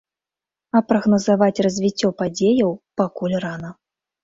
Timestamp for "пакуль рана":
3.05-3.75